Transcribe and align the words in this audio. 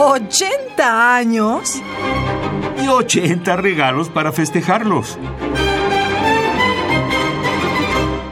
¿80 0.00 0.80
años? 0.80 1.82
Y 2.82 2.88
80 2.88 3.54
regalos 3.56 4.08
para 4.08 4.32
festejarlos. 4.32 5.18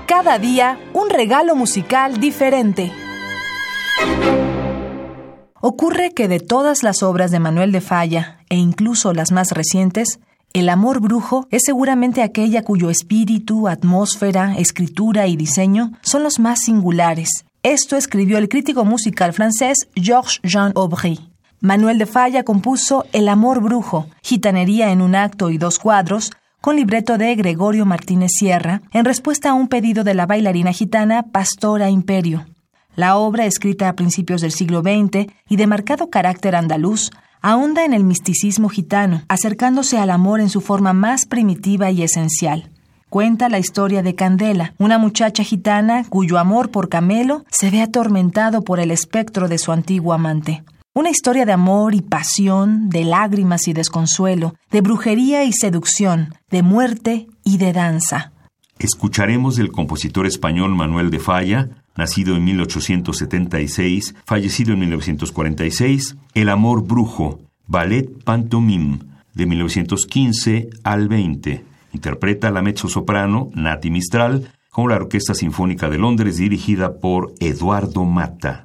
Cada 0.07 0.39
día 0.39 0.81
un 0.95 1.11
regalo 1.11 1.55
musical 1.55 2.21
diferente. 2.21 2.91
Ocurre 5.61 6.13
que 6.15 6.27
de 6.27 6.41
todas 6.41 6.83
las 6.83 7.03
obras 7.03 7.31
de 7.31 7.39
Manuel 7.39 7.71
de 7.71 7.83
Falla, 7.83 8.39
e 8.49 8.57
incluso 8.57 9.13
las 9.13 9.31
más 9.31 9.51
recientes, 9.51 10.21
el 10.55 10.71
amor 10.71 11.01
brujo 11.01 11.47
es 11.51 11.65
seguramente 11.67 12.23
aquella 12.23 12.63
cuyo 12.63 12.89
espíritu, 12.89 13.69
atmósfera, 13.69 14.55
escritura 14.57 15.27
y 15.27 15.37
diseño 15.37 15.93
son 16.01 16.23
los 16.23 16.39
más 16.39 16.61
singulares. 16.61 17.45
Esto 17.63 17.97
escribió 17.97 18.39
el 18.39 18.49
crítico 18.49 18.87
musical 18.87 19.35
francés 19.35 19.77
Georges 19.95 20.41
Jean 20.43 20.73
Aubry. 20.75 21.28
Manuel 21.61 21.99
de 21.99 22.07
Falla 22.07 22.45
compuso 22.45 23.05
El 23.13 23.29
amor 23.29 23.61
brujo, 23.61 24.07
gitanería 24.23 24.93
en 24.93 25.03
un 25.03 25.17
acto 25.17 25.51
y 25.51 25.59
dos 25.59 25.81
cuadros, 25.81 26.31
con 26.61 26.77
libreto 26.77 27.19
de 27.19 27.35
Gregorio 27.35 27.85
Martínez 27.85 28.31
Sierra, 28.39 28.81
en 28.93 29.05
respuesta 29.05 29.51
a 29.51 29.55
un 29.55 29.67
pedido 29.67 30.05
de 30.05 30.15
la 30.15 30.27
bailarina 30.27 30.73
gitana 30.73 31.25
Pastora 31.25 31.91
Imperio. 31.91 32.47
La 32.95 33.17
obra, 33.17 33.45
escrita 33.45 33.89
a 33.89 33.95
principios 33.95 34.41
del 34.41 34.53
siglo 34.53 34.83
XX 34.83 35.33
y 35.49 35.57
de 35.57 35.67
marcado 35.67 36.11
carácter 36.11 36.55
andaluz, 36.55 37.11
ahonda 37.43 37.85
en 37.85 37.93
el 37.93 38.05
misticismo 38.05 38.69
gitano, 38.69 39.23
acercándose 39.27 39.99
al 39.99 40.11
amor 40.11 40.41
en 40.41 40.51
su 40.51 40.61
forma 40.61 40.93
más 40.93 41.27
primitiva 41.27 41.91
y 41.91 42.05
esencial. 42.05 42.71
Cuenta 43.11 43.49
la 43.49 43.59
historia 43.59 44.05
de 44.05 44.15
Candela, 44.15 44.75
una 44.79 44.99
muchacha 44.99 45.43
gitana 45.43 46.05
cuyo 46.09 46.39
amor 46.39 46.71
por 46.71 46.89
Camelo 46.89 47.45
se 47.51 47.71
ve 47.71 47.83
atormentado 47.83 48.63
por 48.63 48.79
el 48.79 48.93
espectro 48.93 49.49
de 49.49 49.59
su 49.59 49.73
antiguo 49.73 50.13
amante. 50.13 50.63
Una 50.95 51.11
historia 51.11 51.45
de 51.45 51.53
amor 51.53 51.95
y 51.95 52.01
pasión, 52.01 52.89
de 52.89 53.05
lágrimas 53.05 53.69
y 53.69 53.73
desconsuelo, 53.73 54.55
de 54.71 54.81
brujería 54.81 55.45
y 55.45 55.53
seducción, 55.53 56.35
de 56.51 56.63
muerte 56.63 57.29
y 57.45 57.59
de 57.59 57.73
danza. 57.73 58.33
Escucharemos 58.79 59.57
del 59.57 59.71
compositor 59.71 60.27
español 60.27 60.75
Manuel 60.75 61.11
de 61.11 61.21
Falla, 61.21 61.69
nacido 61.97 62.37
en 62.37 62.45
1876, 62.45 64.15
fallecido 64.25 64.73
en 64.73 64.81
1946, 64.81 66.17
El 66.35 66.49
amor 66.49 66.85
brujo, 66.85 67.41
Ballet 67.67 68.09
Pantomime, 68.25 69.01
de 69.35 69.47
1915 69.47 70.69
al 70.85 71.09
20. 71.09 71.65
Interpreta 71.93 72.51
la 72.51 72.63
mezzo-soprano 72.63 73.51
Nati 73.55 73.91
Mistral 73.91 74.53
con 74.71 74.89
la 74.89 74.97
Orquesta 74.97 75.35
Sinfónica 75.35 75.89
de 75.89 75.99
Londres 75.99 76.39
dirigida 76.39 76.99
por 76.99 77.35
Eduardo 77.41 78.05
Mata. 78.05 78.65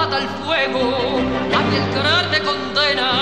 Mata 0.00 0.16
el 0.16 0.28
fuego, 0.42 1.18
a 1.58 1.60
mí 1.68 1.76
el 1.76 1.88
me 2.30 2.40
condena, 2.40 3.19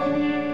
Música 0.00 0.49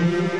Mm-hmm. 0.00 0.39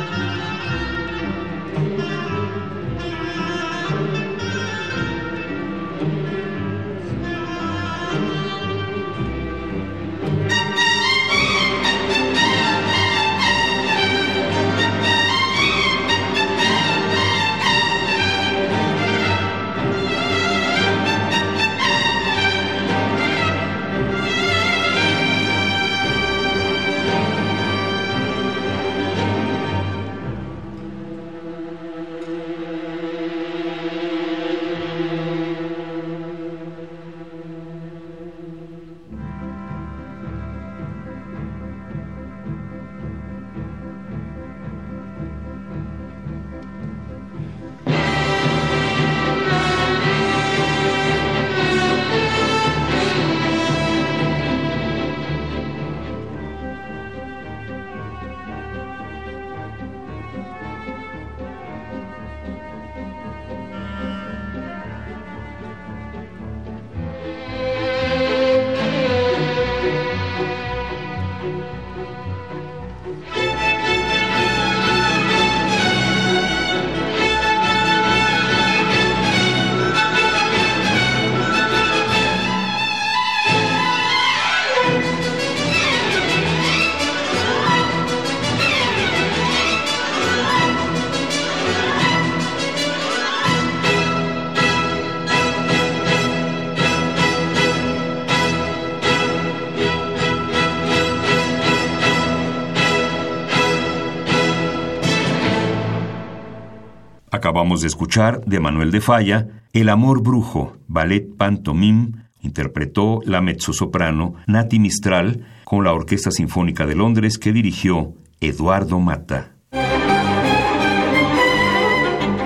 Acabamos 107.61 107.81
de 107.81 107.89
escuchar 107.89 108.41
de 108.43 108.59
Manuel 108.59 108.89
de 108.89 109.01
Falla 109.01 109.47
El 109.71 109.89
amor 109.89 110.23
brujo, 110.23 110.77
ballet 110.87 111.27
pantomime, 111.37 112.13
interpretó 112.39 113.19
la 113.23 113.39
mezzosoprano 113.39 114.33
Nati 114.47 114.79
Mistral 114.79 115.45
con 115.63 115.83
la 115.83 115.93
Orquesta 115.93 116.31
Sinfónica 116.31 116.87
de 116.87 116.95
Londres 116.95 117.37
que 117.37 117.53
dirigió 117.53 118.15
Eduardo 118.39 118.99
Mata. 118.99 119.51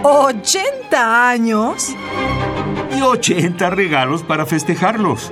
¿80 0.04 0.94
años? 0.94 1.96
Y 2.94 3.02
80 3.02 3.70
regalos 3.70 4.22
para 4.22 4.46
festejarlos. 4.46 5.32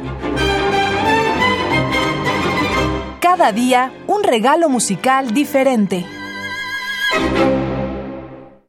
Cada 3.20 3.52
día 3.52 3.92
un 4.08 4.24
regalo 4.24 4.70
musical 4.70 5.34
diferente. 5.34 6.06